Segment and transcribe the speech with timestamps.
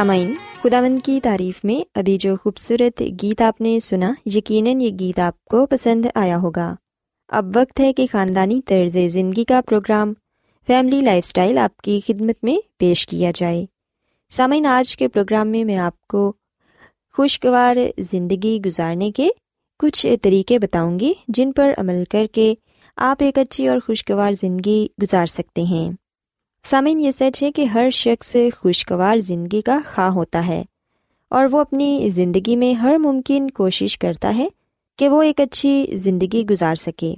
[0.00, 5.18] سامعین، خداوند کی تعریف میں ابھی جو خوبصورت گیت آپ نے سنا، یقیناً یہ گیت
[5.18, 6.74] آپ کو پسند آیا ہوگا۔
[7.28, 10.12] اب وقت ہے کہ خاندانی طرز زندگی کا پروگرام،
[10.66, 13.66] فیملی لائف اسٹائل آپ کی خدمت میں پیش کیا جائے۔
[14.30, 16.32] سامعین، آج کے پروگرام میں میں آپ کو
[17.16, 19.28] خوشگوار زندگی گزارنے کے
[19.78, 22.54] کچھ طریقے بتاؤں گی، جن پر عمل کر کے
[22.96, 25.92] آپ ایک اچھی اور خوشگوار زندگی گزار سکتے ہیں۔
[26.64, 30.62] سامعین، یہ سچ ہے کہ ہر شخص خوشگوار زندگی کا خواہ ہوتا ہے
[31.28, 34.48] اور وہ اپنی زندگی میں ہر ممکن کوشش کرتا ہے
[34.98, 37.14] کہ وہ ایک اچھی زندگی گزار سکے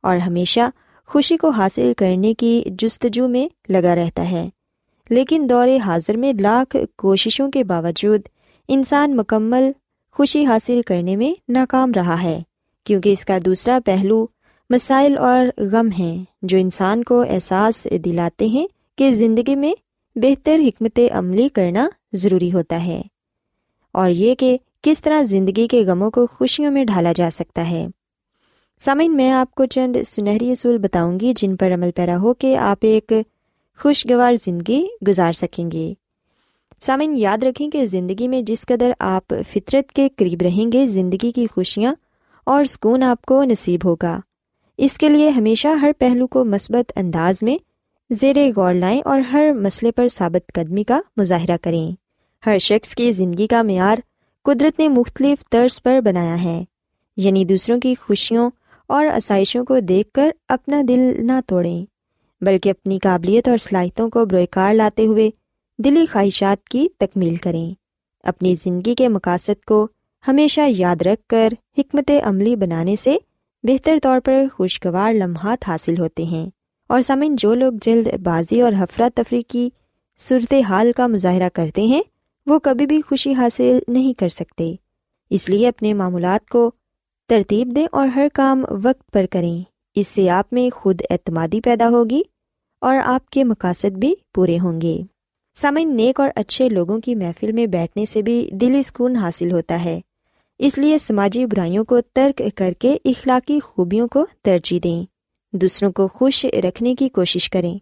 [0.00, 0.60] اور ہمیشہ
[1.06, 4.48] خوشی کو حاصل کرنے کی جستجو میں لگا رہتا ہے۔
[5.10, 8.20] لیکن دور حاضر میں لاکھ کوششوں کے باوجود
[8.68, 9.70] انسان مکمل
[10.12, 12.42] خوشی حاصل کرنے میں ناکام رہا ہے،
[12.84, 14.26] کیونکہ اس کا دوسرا پہلو
[14.70, 18.66] مسائل اور غم ہیں جو انسان کو احساس دلاتے ہیں
[19.02, 19.72] کہ زندگی میں
[20.16, 23.02] بہتر حکمت عملی کرنا ضروری ہوتا ہے۔
[23.92, 27.86] اور یہ کہ کس طرح زندگی کے غموں کو خوشیوں میں ڈھالا جا سکتا ہے۔
[28.78, 32.56] سامعین، میں آپ کو چند سنہری اصول بتاؤں گی جن پر عمل پیرا ہو کہ
[32.56, 33.12] آپ ایک
[33.78, 35.94] خوشگوار زندگی گزار سکیں گے۔
[36.80, 41.30] سامعین، یاد رکھیں کہ زندگی میں جس قدر آپ فطرت کے قریب رہیں گے، زندگی
[41.30, 41.94] کی خوشیاں
[42.46, 44.20] اور سکون آپ کو نصیب ہوگا۔
[44.78, 47.71] اس کے لیے ہمیشہ ہر پہلو کو مثبت انداز میں
[48.12, 51.92] زیر غور لائیں اور ہر مسئلے پر ثابت قدمی کا مظاہرہ کریں۔
[52.46, 53.96] ہر شخص کی زندگی کا معیار
[54.44, 56.64] قدرت نے مختلف طرز پر بنایا ہے
[57.16, 58.50] یعنی دوسروں کی خوشیوں
[58.86, 61.84] اور آسائشوں کو دیکھ کر اپنا دل نہ توڑیں،
[62.40, 65.30] بلکہ اپنی قابلیت اور صلاحیتوں کو بروئے لاتے ہوئے
[65.78, 67.74] دلی خواہشات کی تکمیل کریں۔
[68.24, 69.88] اپنی زندگی کے مقاصد کو
[70.28, 71.48] ہمیشہ یاد رکھ کر
[71.78, 73.16] حکمت عملی بنانے سے
[73.62, 76.50] بہتر طور پر خوشگوار لمحات حاصل ہوتے ہیں۔
[76.92, 79.08] اور سمن جو لوگ جلد بازی اور حفرہ
[79.48, 79.70] کی
[80.18, 82.02] صورت حال کا مظاہرہ کرتے ہیں،
[82.46, 84.74] وہ کبھی بھی خوشی حاصل نہیں کر سکتے۔
[85.30, 86.70] اس لیے اپنے معمولات کو
[87.28, 89.62] ترتیب دیں اور ہر کام وقت پر کریں۔
[89.94, 92.22] اس سے آپ میں خود اعتمادی پیدا ہوگی
[92.80, 95.00] اور آپ کے مقاصد بھی پورے ہوں گے۔
[95.54, 99.84] سامعین، نیک اور اچھے لوگوں کی محفل میں بیٹھنے سے بھی دلی سکون حاصل ہوتا
[99.84, 100.00] ہے۔
[100.58, 105.11] اس لیے سماجی برائیوں کو ترک کر کے اخلاقی خوبیوں کو ترجیح دیں۔
[105.52, 107.78] دوسروں کو خوش رکھنے کی کوشش کریں۔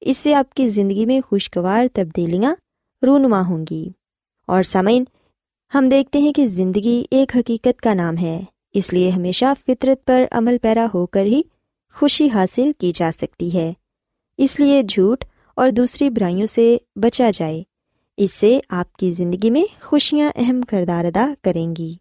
[0.00, 2.54] اس سے آپ کی زندگی میں خوشگوار تبدیلیاں
[3.06, 3.88] رونما ہوں گی۔
[4.46, 5.04] اور سامعین،
[5.74, 8.44] ہم دیکھتے ہیں کہ زندگی ایک حقیقت کا نام ہے۔
[8.74, 11.42] اس لیے ہمیشہ فطرت پر عمل پیرا ہو کر ہی
[11.94, 13.72] خوشی حاصل کی جا سکتی ہے۔
[14.38, 15.24] اس لیے جھوٹ
[15.56, 17.62] اور دوسری برائیوں سے بچا جائے۔
[18.16, 21.94] اس سے آپ کی زندگی میں خوشیاں اہم کردار ادا کریں گی۔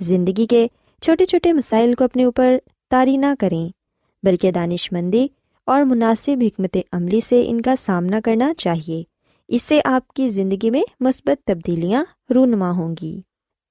[0.00, 0.66] زندگی کے
[1.02, 2.56] چھوٹے چھوٹے مسائل کو اپنے اوپر
[2.90, 3.83] طاری نہ کریں۔
[4.24, 5.26] بلکہ دانش مندی
[5.66, 9.02] اور مناسب حکمت عملی سے ان کا سامنا کرنا چاہیے۔
[9.48, 12.04] اس سے آپ کی زندگی میں مثبت تبدیلیاں
[12.34, 13.20] رونما ہوں گی۔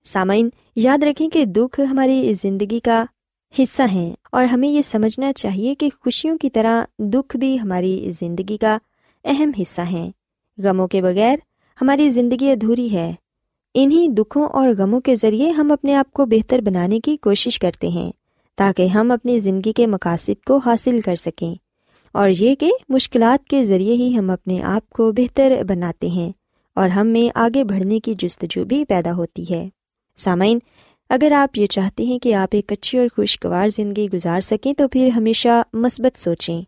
[0.03, 3.05] سامعین، یاد رکھیں کہ دکھ ہماری زندگی کا
[3.59, 8.57] حصہ ہیں اور ہمیں یہ سمجھنا چاہیے کہ خوشیوں کی طرح دکھ بھی ہماری زندگی
[8.57, 8.77] کا
[9.23, 10.11] اہم حصہ ہیں۔
[10.57, 11.35] غموں کے بغیر
[11.81, 13.13] ہماری زندگی ادھوری ہے۔
[13.73, 17.87] انہیں دکھوں اور غموں کے ذریعے ہم اپنے آپ کو بہتر بنانے کی کوشش کرتے
[17.87, 18.11] ہیں۔
[18.55, 21.55] تاکہ ہم اپنی زندگی کے مقاصد کو حاصل کر سکیں
[22.11, 26.31] اور یہ کہ مشکلات کے ذریعے ہی ہم اپنے آپ کو بہتر بناتے ہیں
[26.75, 29.69] اور ہم میں آگے بڑھنے کی جستجو بھی پیدا ہوتی ہے۔
[30.17, 30.59] سامعین،
[31.09, 34.87] اگر آپ یہ چاہتے ہیں کہ آپ ایک اچھی اور خوشگوار زندگی گزار سکیں تو
[34.87, 36.61] پھر ہمیشہ مثبت سوچیں۔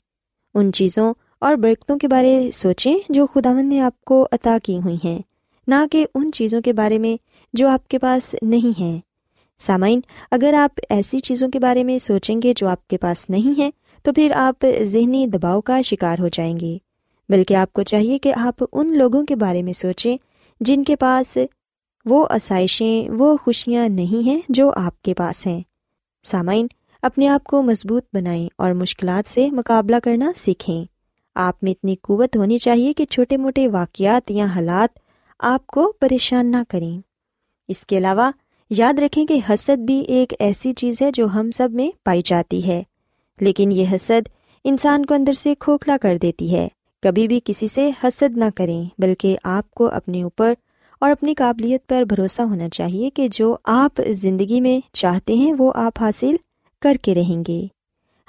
[0.53, 4.97] ان چیزوں اور برکتوں کے بارے سوچیں جو خداون نے آپ کو عطا کی ہوئی
[5.03, 5.19] ہیں،
[5.67, 7.17] نہ کہ ان چیزوں کے بارے میں
[7.53, 8.99] جو آپ کے پاس نہیں ہیں۔
[9.57, 9.99] سامعین،
[10.31, 13.71] اگر آپ ایسی چیزوں کے بارے میں سوچیں گے جو آپ کے پاس نہیں ہیں،
[14.03, 16.77] تو پھر آپ ذہنی دباؤ کا شکار ہو جائیں گے۔
[17.29, 20.17] بلکہ آپ کو چاہیے کہ آپ ان لوگوں کے بارے میں سوچیں
[20.59, 21.37] جن کے پاس
[22.05, 25.61] وہ آسائشیں، وہ خوشیاں نہیں ہیں جو آپ کے پاس ہیں۔
[26.23, 26.67] سامعین،
[27.01, 30.85] اپنے آپ کو مضبوط بنائیں اور مشکلات سے مقابلہ کرنا سیکھیں۔
[31.35, 34.99] آپ میں اتنی قوت ہونی چاہیے کہ چھوٹے موٹے واقعات یا حالات
[35.39, 37.01] آپ کو پریشان نہ کریں۔
[37.67, 38.31] اس کے علاوہ
[38.69, 42.67] یاد رکھیں کہ حسد بھی ایک ایسی چیز ہے جو ہم سب میں پائی جاتی
[42.67, 42.83] ہے۔
[43.39, 44.29] لیکن یہ حسد
[44.63, 46.67] انسان کو اندر سے کھوکھلا کر دیتی ہے۔
[47.01, 50.53] کبھی بھی کسی سے حسد نہ کریں، بلکہ آپ کو اپنے اوپر
[50.99, 55.71] اور اپنی قابلیت پر بھروسہ ہونا چاہیے کہ جو آپ زندگی میں چاہتے ہیں وہ
[55.75, 56.35] آپ حاصل
[56.81, 57.67] کر کے رہیں گے۔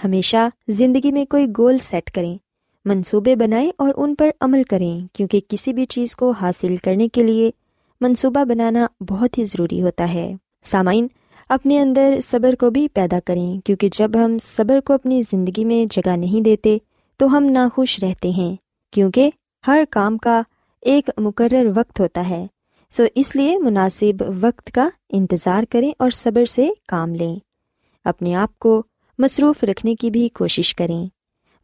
[0.05, 2.37] ہمیشہ زندگی میں کوئی گول سیٹ کریں،
[2.85, 7.23] منصوبے بنائیں اور ان پر عمل کریں، کیونکہ کسی بھی چیز کو حاصل کرنے کے
[7.23, 7.50] لیے
[8.00, 10.35] منصوبہ بنانا بہت ہی ضروری ہوتا ہے۔
[10.65, 11.07] سامعین،
[11.49, 15.93] اپنے اندر صبر کو بھی پیدا کریں، کیونکہ جب ہم صبر کو اپنی زندگی میں
[15.93, 16.79] جگہ نہیں دیتے،
[17.17, 18.57] تو ہم ناخوش رہتے ہیں،
[18.93, 19.31] کیونکہ
[19.67, 20.43] ہر کام کا
[20.83, 22.47] ایک مقرر وقت ہوتا ہے۔
[22.91, 27.37] سو اس لیے مناسب وقت کا انتظار کریں اور صبر سے کام لیں۔
[28.05, 28.83] اپنے آپ کو
[29.19, 31.07] مصروف رکھنے کی بھی کوشش کریں۔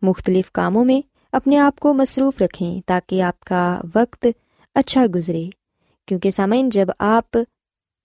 [0.02, 1.00] مختلف کاموں میں
[1.32, 4.26] اپنے آپ کو مصروف رکھیں تاکہ آپ کا وقت
[4.74, 5.44] اچھا گزرے۔
[6.06, 7.36] کیونکہ سامعین، جب آپ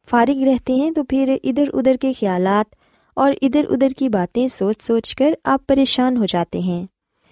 [0.10, 2.76] فارغ رہتے ہیں تو پھر ادھر ادھر کے خیالات
[3.14, 6.86] اور ادھر ادھر کی باتیں سوچ سوچ کر آپ پریشان ہو جاتے ہیں۔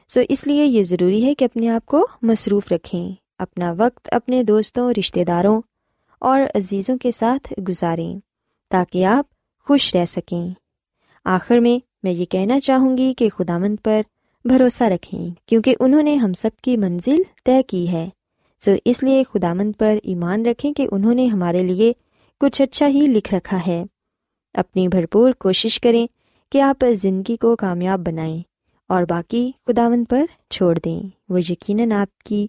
[0.07, 4.43] سو اس لیے یہ ضروری ہے کہ اپنے آپ کو مصروف رکھیں، اپنا وقت اپنے
[4.43, 5.61] دوستوں، رشتہ داروں
[6.19, 8.19] اور عزیزوں کے ساتھ گزاریں
[8.69, 9.25] تاکہ آپ
[9.65, 10.47] خوش رہ سکیں۔
[11.25, 14.01] آخر میں میں یہ کہنا چاہوں گی کہ خدا مند پر
[14.45, 18.09] بھروسہ رکھیں کیونکہ انہوں نے ہم سب کی منزل طے کی ہے۔
[18.65, 21.93] سو اس لیے خدا مند پر ایمان رکھیں کہ انہوں نے ہمارے لیے
[22.39, 23.85] کچھ اچھا ہی لکھ رکھا ہے۔
[24.53, 26.07] اپنی بھرپور کوشش کریں
[26.51, 28.41] کہ آپ زندگی کو کامیاب بنائیں
[28.89, 32.47] اور باقی خداون پر چھوڑ دیں۔ وہ یقیناً آپ کی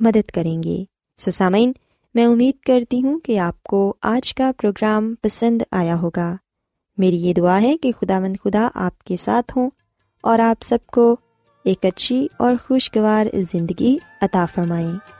[0.00, 0.84] مدد کریں گے۔
[1.16, 1.72] سو سامعین،
[2.14, 6.36] میں امید کرتی ہوں کہ آپ کو آج کا پروگرام پسند آیا ہوگا۔
[6.98, 9.70] میری یہ دعا ہے کہ خدا مند خدا آپ کے ساتھ ہوں
[10.22, 11.16] اور آپ سب کو
[11.64, 15.15] ایک اچھی اور خوشگوار زندگی عطا فرمائیں۔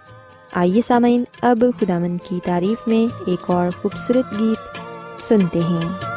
[0.52, 4.78] آئیے سامعین، اب خدا مند کی تعریف میں ایک اور خوبصورت گیت
[5.24, 6.16] سنتے ہیں۔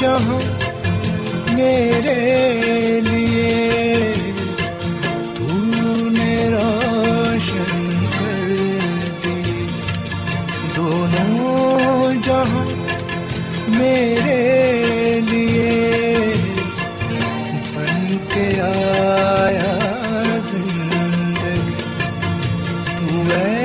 [0.00, 0.40] جہاں
[1.52, 4.14] میرے لیے۔
[5.34, 8.54] تو نے روشن کر
[9.24, 9.66] دی
[10.76, 12.66] دونوں جہاں
[13.68, 14.21] میرے
[18.34, 19.74] کے آیا
[20.42, 21.74] زندگی۔
[22.98, 23.61] تو ہے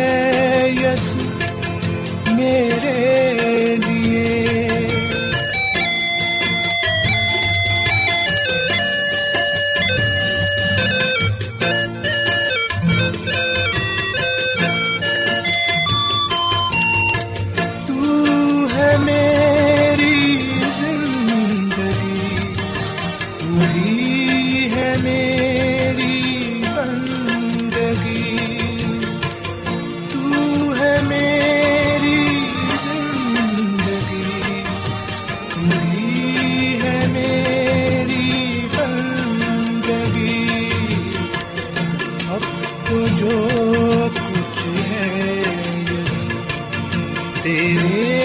[47.48, 48.17] تیرے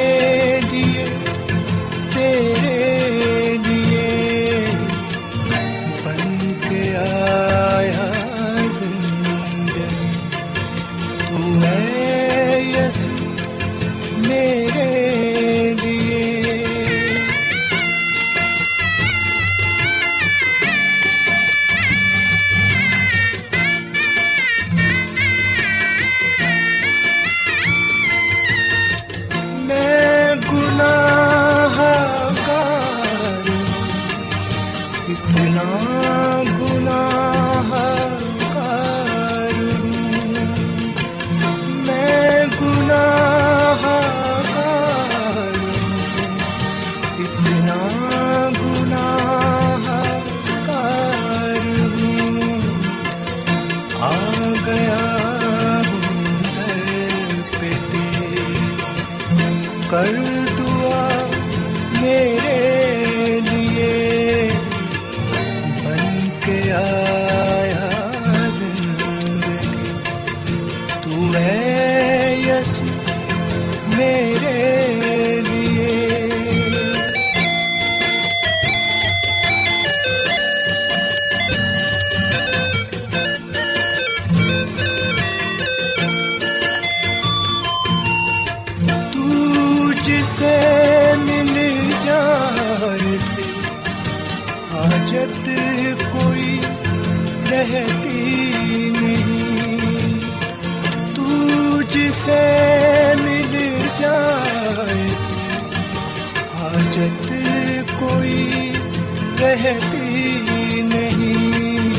[109.40, 111.94] رہتی نہیں۔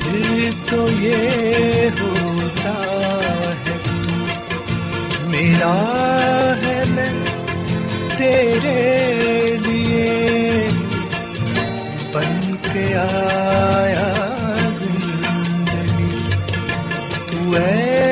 [0.00, 2.74] پھر تو یہ ہوتا
[3.66, 3.76] ہے،
[5.24, 7.10] میرا ہے میں
[8.16, 10.68] تیرے لیے۔
[12.12, 14.12] بن کے آیا
[14.72, 16.18] زندگی،
[17.30, 18.11] تو ہے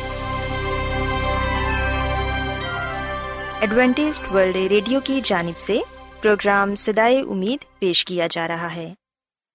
[3.61, 5.79] Adventist World Radio کی جانب سے
[6.21, 8.93] پروگرام سدائے امید پیش کیا جا رہا ہے۔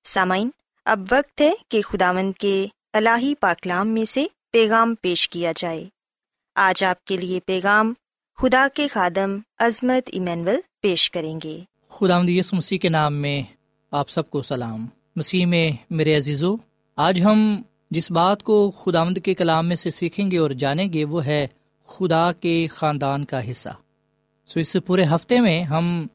[0.05, 0.51] سامعین،
[0.85, 5.85] اب وقت ہے کہ خداوند کے الہی پاکلام میں سے پیغام پیش کیا جائے۔
[6.55, 7.95] آج آپ کے لیے پیغام
[8.37, 13.43] خدا کے خادم عظمت ایمینول پیش کریں گے۔ خدا یس مسیح کے نام میں
[13.91, 14.87] آپ سب کو سلام۔
[15.17, 16.57] مسیح میں میرے عزیزو،
[16.97, 21.05] آج ہم جس بات کو خدا کے کلام میں سے سیکھیں گے اور جانیں گے
[21.05, 21.47] وہ ہے
[21.87, 23.69] خدا کے خاندان کا حصہ۔
[24.47, 26.07] سو اس پورے ہفتے میں ہم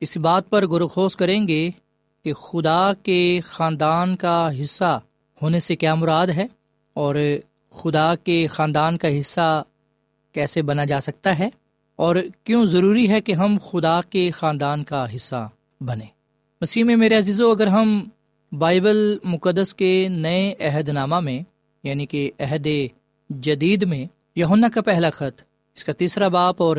[0.00, 1.70] اس بات پر گرخوز کریں گے
[2.24, 5.00] کہ خدا کے خاندان کا حصہ
[5.42, 6.46] ہونے سے کیا مراد ہے
[6.94, 7.14] اور
[7.72, 9.62] خدا کے خاندان کا حصہ
[10.32, 11.48] کیسے بنا جا سکتا ہے
[11.96, 15.48] اور کیوں ضروری ہے کہ ہم خدا کے خاندان کا حصہ
[15.80, 16.04] بنے
[16.60, 18.04] مسیح میں میرے عزیزو، اگر ہم
[18.52, 21.40] بائبل مقدس کے نئے عہد نامہ میں
[21.84, 22.66] یعنی کہ عہد
[23.30, 24.04] جدید میں
[24.36, 25.42] یونا کا پہلا خط،
[25.76, 26.76] اس کا تیسرا باپ اور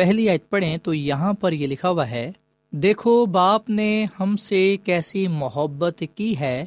[0.00, 2.32] پہلی آیت پڑھیں تو یہاں پر یہ لکھا ہوا ہے،
[2.70, 6.64] دیکھو باپ نے ہم سے کیسی محبت کی ہے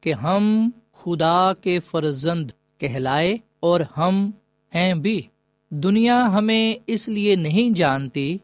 [0.00, 4.30] کہ ہم خدا کے فرزند کہلائے اور ہم
[4.74, 5.22] ہیں بھی۔
[5.70, 8.38] دنیا ہمیں اس لیے نہیں جانتی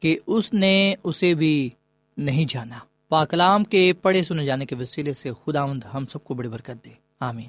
[0.00, 1.70] کہ اس نے اسے بھی
[2.16, 6.48] نہیں جانا۔ پاکلام کے پڑھے سنے جانے کے وسیلے سے خدا ہم سب کو بڑی
[6.48, 7.48] برکت دے۔ آمین۔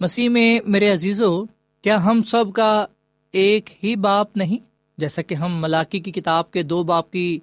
[0.00, 1.44] مسیح میں میرے عزیزو،
[1.82, 2.86] کیا ہم سب کا
[3.32, 7.38] ایک ہی باپ نہیں؟ جیسا کہ ہم ملاقی کی کتاب کے دو باپ کی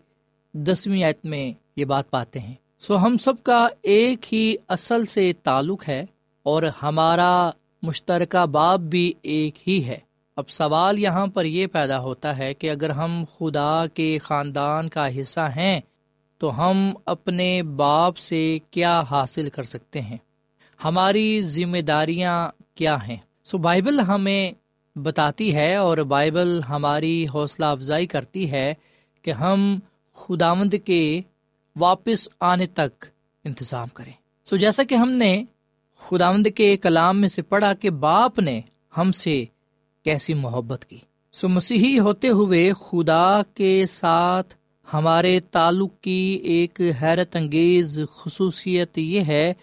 [0.53, 5.33] دسویں آیت میں یہ بات پاتے ہیں۔ سو ہم سب کا ایک ہی اصل سے
[5.43, 6.05] تعلق ہے
[6.43, 7.49] اور ہمارا
[7.81, 9.97] مشترکہ باپ بھی ایک ہی ہے۔
[10.35, 15.21] اب سوال یہاں پر یہ پیدا ہوتا ہے کہ اگر ہم خدا کے خاندان کا
[15.21, 15.81] حصہ ہیں
[16.37, 20.17] تو ہم اپنے باپ سے کیا حاصل کر سکتے ہیں؟
[20.83, 24.51] ہماری ذمہ داریاں کیا ہیں؟ سو بائبل ہمیں
[24.95, 28.73] بتاتی ہے اور بائبل ہماری حوصلہ افزائی کرتی ہے
[29.21, 29.79] کہ ہم
[30.13, 31.21] خداوند کے
[31.75, 33.06] واپس آنے تک
[33.43, 34.13] انتظام کریں۔
[34.45, 35.43] سو جیسا کہ ہم نے
[35.99, 38.62] خداوند کے کلام میں سے پڑھا کہ باپ نے
[38.97, 39.45] ہم سے
[40.03, 40.97] کیسی محبت کی۔
[41.32, 44.53] سو مسیحی ہوتے ہوئے خدا کے ساتھ
[44.93, 49.53] ہمارے تعلق کی ایک حیرت انگیز خصوصیت یہ ہے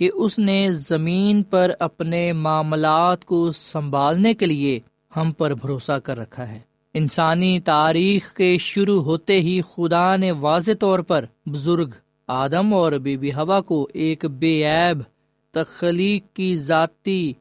[0.00, 4.80] کہ اس نے زمین پر اپنے معاملات کو سنبھالنے کے لیے
[5.16, 6.58] ہم پر بھروسہ کر رکھا ہے۔
[6.94, 11.90] انسانی تاریخ کے شروع ہوتے ہی خدا نے واضح طور پر بزرگ
[12.26, 14.98] آدم اور بی بی ہوا کو ایک بے عیب
[15.50, 17.32] تخلیق کی ذاتی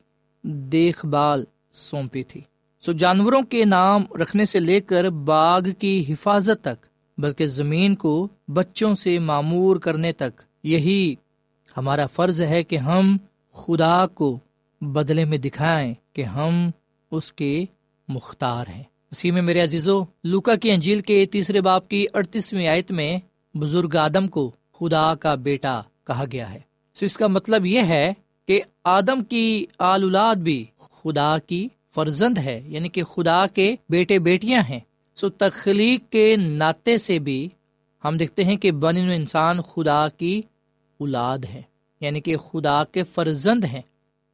[0.43, 2.41] دیکھ بھال سونپی تھی۔
[2.81, 6.85] سو جانوروں کے نام رکھنے سے لے کر باغ کی حفاظت تک،
[7.17, 11.15] بلکہ زمین کو بچوں سے معمور کرنے تک، یہی
[11.77, 13.17] ہمارا فرض ہے کہ ہم
[13.53, 14.39] خدا کو
[14.81, 16.69] بدلے میں دکھائیں کہ ہم
[17.11, 17.65] اس کے
[18.07, 22.91] مختار ہیں۔ اسی میں میرے عزیزو، لوکا کی انجیل کے تیسرے باپ کی اڑتیسویں آیت
[22.91, 23.17] میں
[23.57, 26.59] بزرگ آدم کو خدا کا بیٹا کہا گیا ہے۔
[26.93, 28.13] سو اس کا مطلب یہ ہے
[28.47, 34.19] کہ آدم کی آل اولاد بھی خدا کی فرزند ہے یعنی کہ خدا کے بیٹے
[34.19, 34.79] بیٹیاں ہیں۔
[35.15, 37.49] سو تخلیق کے ناطے سے بھی
[38.05, 40.41] ہم دیکھتے ہیں کہ بن انسان خدا کی
[40.99, 41.61] اولاد ہے
[41.99, 43.81] یعنی کہ خدا کے فرزند ہیں۔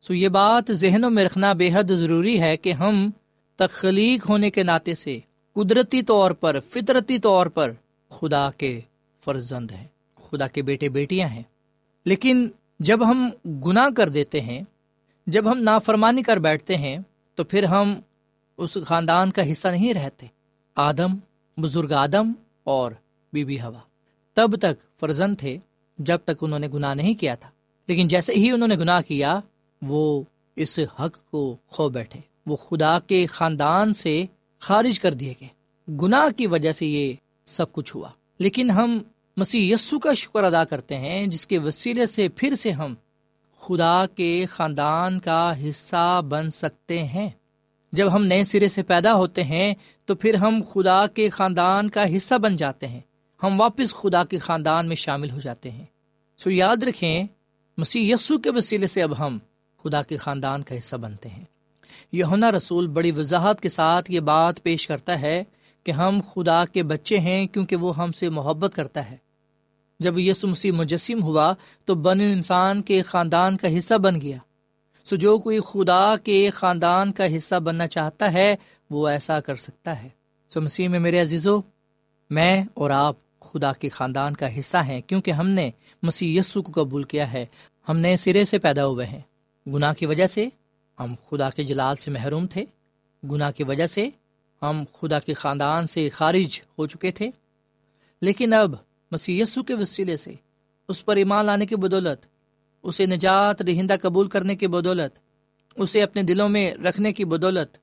[0.02, 3.10] سو یہ بات ذہنوں میں رکھنا بے حد ضروری ہے کہ ہم
[3.56, 5.20] تخلیق ہونے کے ناطے سے
[5.54, 7.72] قدرتی طور پر، فطرتی طور پر
[8.10, 8.82] خدا کے
[9.26, 11.44] فرزند ہیں، خدا کے بیٹے بیٹیاں ہیں۔
[12.06, 12.48] لیکن
[12.80, 14.62] جب ہم گناہ کر دیتے ہیں،
[15.28, 16.98] جب ہم نافرمانی کر بیٹھتے ہیں،
[17.36, 18.00] تو پھر ہم
[18.58, 20.28] اس خاندان کا حصہ نہیں رہتے۔
[20.76, 21.18] آدم،
[21.58, 22.32] بزرگ آدم
[22.64, 22.92] اور
[23.34, 23.80] بی بی ہوا۔
[24.34, 25.58] تب تک فرزند تھے۔
[25.98, 27.50] جب تک انہوں نے گناہ نہیں کیا تھا۔
[27.88, 29.40] لیکن جیسے ہی انہوں نے گناہ کیا،
[29.82, 30.24] وہ
[30.56, 34.26] اس حق کو کھو بیٹھے۔ وہ خدا کے خاندان سے
[34.60, 35.48] خارج کر دیے گئے۔
[36.02, 37.14] گناہ کی وجہ سے یہ
[37.46, 39.00] سب کچھ ہوا۔ لیکن ہم
[39.38, 42.94] مسیح یسو کا شکر ادا کرتے ہیں، جس کے وسیلے سے پھر سے ہم
[43.60, 47.30] خدا کے خاندان کا حصہ بن سکتے ہیں۔
[47.92, 49.74] جب ہم نئے سرے سے پیدا ہوتے ہیں،
[50.06, 53.02] تو پھر ہم خدا کے خاندان کا حصہ بن جاتے ہیں۔
[53.46, 55.86] ہم واپس خدا کے خاندان میں شامل ہو جاتے ہیں۔
[56.38, 57.24] سو یاد رکھیں،
[57.78, 59.38] مسیح یسو کے وسیلے سے اب ہم
[59.84, 61.44] خدا کے خاندان کا حصہ بنتے ہیں۔
[62.12, 62.26] یہ
[62.58, 65.44] رسول بڑی وضاحت کے ساتھ یہ بات پیش کرتا ہے
[65.84, 69.18] کہ ہم خدا کے بچے ہیں کیونکہ وہ ہم سے محبت کرتا ہے۔
[70.00, 71.54] جب یسو مسیح مجسم ہوا
[71.86, 74.38] تو بن انسان کے خاندان کا حصہ بن گیا۔
[75.06, 78.56] سو جو کوئی خدا کے خاندان کا حصہ بننا چاہتا ہے،
[78.90, 80.10] وہ ایسا کر سکتا ہے۔
[80.50, 81.60] سو مسیح میں میرے عزیزو،
[82.30, 83.16] میں اور آپ
[83.56, 85.72] خدا کے خاندان کا حصہ ہیں کیونکہ ہم نے
[86.04, 87.46] مسیح یسو کو قبول کیا ہے۔
[87.90, 89.20] ہم نئے سرے سے پیدا ہوئے ہیں۔
[89.70, 90.48] گناہ کی وجہ سے
[91.00, 92.66] ہم خدا کے جلال سے محروم تھے۔
[93.32, 94.10] گناہ کی وجہ سے
[94.62, 97.30] ہم خدا کے خاندان سے خارج ہو چکے تھے۔
[98.22, 98.72] لیکن اب
[99.12, 100.34] مسیح یسو کے وسیلے سے،
[100.88, 102.26] اس پر ایمان لانے کی بدولت،
[102.84, 105.20] اسے نجات دہندہ قبول کرنے کی بدولت،
[105.76, 107.78] اسے اپنے دلوں میں رکھنے کی بدولت،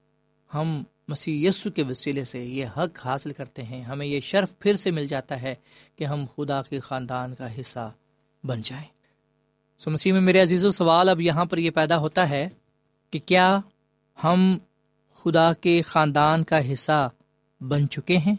[0.55, 4.75] ہم مسیح یسو کے وسیلے سے یہ حق حاصل کرتے ہیں، ہمیں یہ شرف پھر
[4.75, 5.55] سے مل جاتا ہے
[5.97, 7.93] کہ ہم خدا کے خاندان کا حصہ
[8.45, 8.87] بن جائیں۔
[9.79, 12.49] سو مسیح میں میرے عزیز و سوال اب یہاں پر یہ پیدا ہوتا ہے
[13.11, 13.61] کہ کیا
[14.25, 14.59] ہم
[15.15, 17.11] خدا کے خاندان کا حصہ
[17.61, 18.35] بن چکے ہیں؟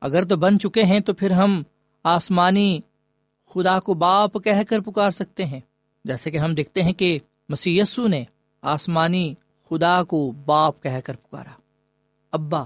[0.00, 1.62] اگر تو بن چکے ہیں تو پھر ہم
[2.04, 2.80] آسمانی
[3.48, 5.60] خدا کو باپ کہہ کر پکار سکتے ہیں۔
[6.04, 8.24] جیسے کہ ہم دیکھتے ہیں کہ مسی نے
[8.62, 9.34] آسمانی
[9.68, 11.59] خدا کو باپ کہہ کر پکارا۔
[12.32, 12.64] ابا،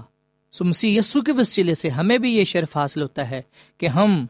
[0.51, 3.41] سو مسی کے وسیلے سے ہمیں بھی یہ شرف حاصل ہوتا ہے
[3.77, 4.25] کہ ہم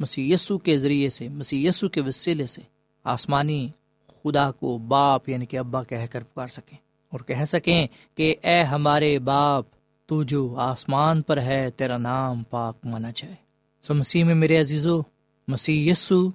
[0.00, 2.62] مسی کے ذریعے سے مسی کے وسیلے سے
[3.04, 3.68] آسمانی
[4.08, 8.62] خدا کو باپ یعنی کہ ابا کہہ کر پکار سکیں اور کہہ سکیں کہ اے
[8.62, 9.64] ہمارے باپ،
[10.06, 13.34] تو جو آسمان پر ہے، تیرا نام پاک مانا جائے۔
[13.82, 15.00] سو مسیح میں میرے عزیزو،
[15.48, 16.28] مسیح یسو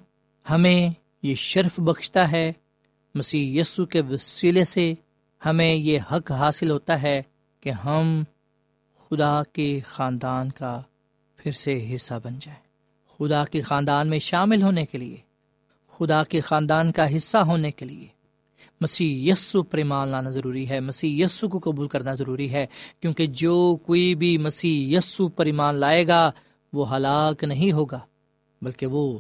[0.49, 0.89] ہمیں
[1.23, 2.53] یہ شرف بخشتا ہے۔
[3.15, 4.93] مسیح یسو کے وسیلے سے
[5.45, 7.21] ہمیں یہ حق حاصل ہوتا ہے
[7.61, 8.23] کہ ہم
[9.09, 10.81] خدا کے خاندان کا
[11.37, 12.65] پھر سے حصہ بن جائیں
[13.17, 15.17] خدا کے خاندان میں شامل ہونے کے لیے،
[15.91, 18.07] خدا کے خاندان کا حصہ ہونے کے لیے۔
[18.81, 22.65] مسیح یسو پر ایمان لانا ضروری ہے، مسیح یسو کو قبول کرنا ضروری ہے،
[22.99, 26.31] کیونکہ جو کوئی بھی مسیح یسو پر ایمان لائے گا،
[26.73, 27.99] وہ ہلاک نہیں ہوگا،
[28.61, 29.19] بلکہ وہ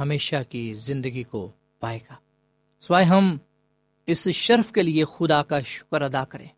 [0.00, 2.14] ہمیشہ کی زندگی کو پائے گا۔
[2.80, 3.36] سوائے ہم
[4.06, 6.48] اس شرف کے لیے خدا کا شکر ادا کریں۔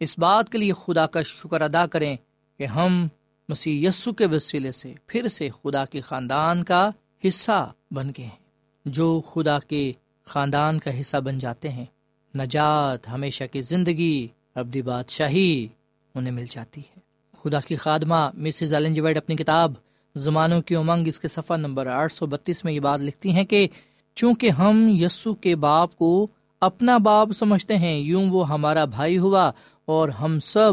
[0.00, 2.16] اس بات کے لیے خدا کا شکر ادا کریں
[2.58, 3.08] کہ ہم
[3.48, 6.90] مسیح یسو کے وسیلے سے پھر سے خدا کے خاندان کا
[7.28, 8.40] حصہ بن گئے ہیں۔
[8.84, 9.92] جو خدا کے
[10.24, 11.84] خاندان کا حصہ بن جاتے ہیں۔
[12.38, 15.68] نجات ہمیشہ کی زندگی، ابدی بادشاہی
[16.14, 17.00] انہیں مل جاتی ہے۔
[17.42, 19.72] خدا کی خادمہ مسز ایلن جی وائٹ اپنی کتاب
[20.14, 23.44] زمانوں کی امنگ، اس کے صفحہ نمبر آٹھ سو بتیس میں یہ بات لکھتی ہیں
[23.44, 23.68] کہ
[24.14, 26.26] چونکہ ہم یسو کے باپ کو
[26.60, 29.50] اپنا باپ سمجھتے ہیں، یوں وہ ہمارا بھائی ہوا
[29.90, 30.72] اور ہم سب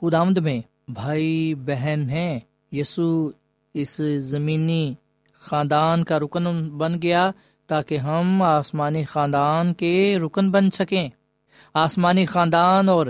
[0.00, 2.40] خدامد میں بھائی بہن ہیں۔
[2.72, 3.30] یسو
[3.74, 4.94] اس زمینی
[5.32, 7.30] خاندان کا رکن بن گیا
[7.66, 11.08] تاکہ ہم آسمانی خاندان کے رکن بن سکیں۔
[11.74, 13.06] آسمانی خاندان اور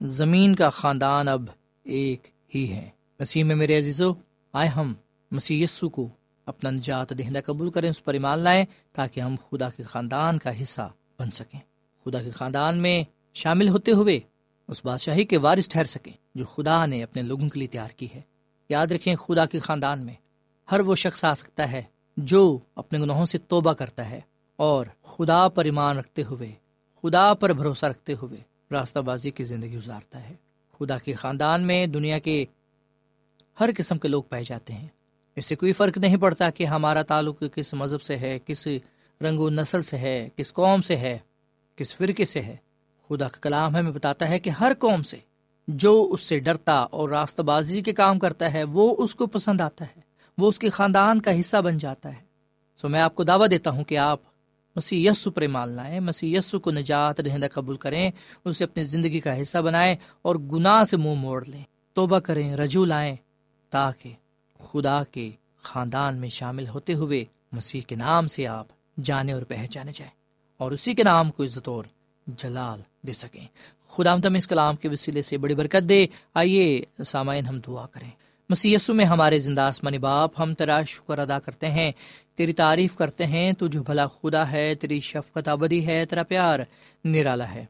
[0.00, 1.42] زمین کا خاندان اب
[1.82, 2.88] ایک ہی ہے۔
[3.20, 4.12] مسیح میں میرے عزیزو،
[4.52, 4.94] آئے ہم
[5.30, 6.08] مسیح یسو کو
[6.46, 10.62] اپنا نجات دہندہ قبول کریں، اس پر ایمان لائیں تاکہ ہم خدا کے خاندان کا
[10.62, 11.60] حصہ بن سکیں۔
[12.04, 14.20] خدا کے خاندان میں شامل ہوتے ہوئے
[14.68, 18.08] اس بادشاہی کے وارث ٹھہر سکیں جو خدا نے اپنے لوگوں کے لیے تیار کی
[18.14, 18.20] ہے۔
[18.68, 20.14] یاد رکھیں خدا کے خاندان میں
[20.70, 21.82] ہر وہ شخص آ سکتا ہے
[22.16, 24.20] جو اپنے گناہوں سے توبہ کرتا ہے
[24.56, 26.52] اور خدا پر ایمان رکھتے ہوئے،
[27.02, 30.34] خدا پر بھروسہ رکھتے ہوئے راستہ بازی کی زندگی گزارتا ہے۔
[30.78, 32.44] خدا کے خاندان میں دنیا کے
[33.60, 34.88] ہر قسم کے لوگ پائے جاتے ہیں۔
[35.36, 38.68] اس سے کوئی فرق نہیں پڑتا کہ ہمارا تعلق کس مذہب سے ہے، کس
[39.20, 41.18] رنگ و نسل سے ہے، کس قوم سے ہے،
[41.76, 42.56] کس فرقے سے ہے۔
[43.08, 45.16] خدا کا کلام ہمیں بتاتا ہے کہ ہر قوم سے
[45.68, 49.60] جو اس سے ڈرتا اور راستہ بازی کے کام کرتا ہے، وہ اس کو پسند
[49.60, 50.00] آتا ہے،
[50.38, 52.24] وہ اس کے خاندان کا حصہ بن جاتا ہے۔
[52.76, 54.20] سو میں آپ کو دعویٰ دیتا ہوں کہ آپ
[54.76, 58.10] مسیح یسو پر مان لائیں، مسیح یسو کو نجات رہندہ قبول کریں،
[58.44, 61.62] اسے اپنی زندگی کا حصہ بنائیں اور گناہ سے منہ موڑ لیں۔
[61.92, 63.16] توبہ کریں، رجوع لائیں
[63.70, 64.12] تاکہ
[64.58, 65.30] خدا کے
[65.62, 68.66] خاندان میں شامل ہوتے ہوئے مسیح کے نام سے آپ
[69.02, 70.12] جانے اور پہچانے جائیں۔
[70.56, 71.84] اور اسی کے نام کو عزت اور
[72.26, 73.46] جلال دے سکیں۔
[73.88, 78.10] خدا متم اس کلام کے وسیلے سے بڑی برکت دے۔ آئیے سامعین، ہم دعا کریں۔
[78.48, 81.92] مسی میں ہمارے زندہ آسمانی باپ، ہم تیرا شکر ادا کرتے ہیں۔
[82.34, 86.60] تیری تعریف کرتے ہیں، تو جو بھلا خدا ہے، تیری شفقت ابدی ہے، تیرا پیار
[87.04, 87.64] نرالا ہے۔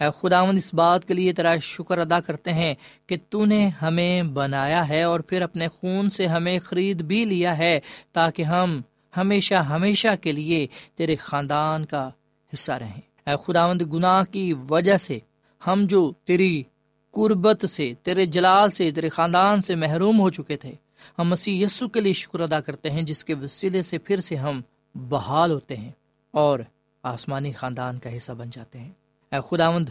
[0.00, 2.74] اے خداوند، اس بات کے لیے تیرا شکر ادا کرتے ہیں
[3.06, 7.58] کہ تو نے ہمیں بنایا ہے اور پھر اپنے خون سے ہمیں خرید بھی لیا
[7.58, 7.80] ہے
[8.12, 8.80] تاکہ ہم
[9.16, 12.10] ہمیشہ ہمیشہ کے لیے تیرے خاندان کا
[12.54, 15.18] حصہ رہیں۔ اے خداوند گناہ کی وجہ سے
[15.66, 16.62] ہم جو تیری
[17.10, 20.72] قربت سے، تیرے جلال سے، تیرے خاندان سے محروم ہو چکے تھے،
[21.18, 24.36] ہم مسیح یسو کے لیے شکر ادا کرتے ہیں، جس کے وسیلے سے پھر سے
[24.36, 24.60] ہم
[24.94, 25.90] بحال ہوتے ہیں
[26.30, 26.60] اور
[27.02, 28.90] آسمانی خاندان کا حصہ بن جاتے ہیں۔
[29.32, 29.88] اے خداوند،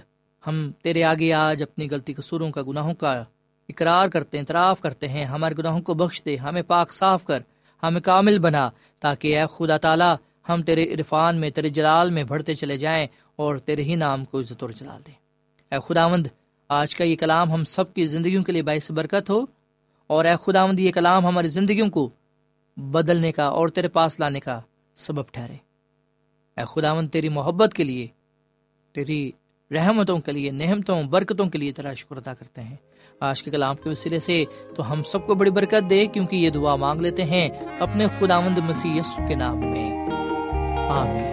[0.47, 3.23] ہم تیرے آگے آج اپنی غلطی قصوروں کا، گناہوں کا
[3.69, 7.39] اقرار کرتے ہیں اعتراف کرتے ہیں، ہمارے گناہوں کو بخش دے، ہمیں پاک صاف کر،
[7.83, 8.69] ہمیں کامل بنا
[8.99, 10.15] تاکہ اے خدا تعالیٰ
[10.49, 14.39] ہم تیرے عرفان میں، تیرے جلال میں بڑھتے چلے جائیں اور تیرے ہی نام کو
[14.39, 15.13] عزت اور جلال دیں
[15.71, 16.27] اے خداوند،
[16.69, 19.45] آج کا یہ کلام ہم سب کی زندگیوں کے لیے باعث برکت ہو
[20.07, 22.09] اور اے خداوند، یہ کلام ہماری زندگیوں کو
[22.77, 24.59] بدلنے کا اور تیرے پاس لانے کا
[24.95, 25.55] سبب ٹھہرے۔
[26.57, 28.07] اے خداوند، تیری محبت کے لیے،
[28.91, 29.31] تیری
[29.71, 32.75] رحمتوں کے لیے نحمتوں برکتوں کے لیے تیرا شکر ادا کرتے ہیں۔
[33.19, 34.43] آج کے کلام کے وسیلے سے
[34.75, 38.57] تو ہم سب کو بڑی برکت دے، کیونکہ یہ دعا مانگ لیتے ہیں اپنے خداوند
[38.57, 40.09] مسیح یسو کے نام میں۔
[40.89, 41.32] آمین۔